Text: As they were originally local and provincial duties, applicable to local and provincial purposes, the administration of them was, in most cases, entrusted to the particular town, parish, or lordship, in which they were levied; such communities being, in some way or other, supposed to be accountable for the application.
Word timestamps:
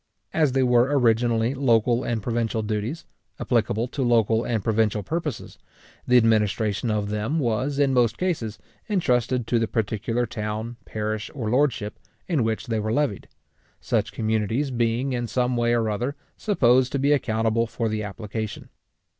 As 0.33 0.53
they 0.53 0.63
were 0.63 0.97
originally 0.97 1.53
local 1.53 2.03
and 2.03 2.23
provincial 2.23 2.63
duties, 2.63 3.05
applicable 3.39 3.87
to 3.89 4.01
local 4.01 4.43
and 4.43 4.63
provincial 4.63 5.03
purposes, 5.03 5.59
the 6.07 6.17
administration 6.17 6.89
of 6.89 7.09
them 7.09 7.37
was, 7.37 7.77
in 7.77 7.93
most 7.93 8.17
cases, 8.17 8.57
entrusted 8.89 9.45
to 9.45 9.59
the 9.59 9.67
particular 9.67 10.25
town, 10.25 10.77
parish, 10.85 11.29
or 11.35 11.51
lordship, 11.51 11.99
in 12.27 12.43
which 12.43 12.65
they 12.65 12.79
were 12.79 12.91
levied; 12.91 13.27
such 13.79 14.11
communities 14.11 14.71
being, 14.71 15.13
in 15.13 15.27
some 15.27 15.55
way 15.55 15.71
or 15.71 15.87
other, 15.87 16.15
supposed 16.35 16.91
to 16.93 16.97
be 16.97 17.11
accountable 17.11 17.67
for 17.67 17.87
the 17.87 18.01
application. 18.01 18.69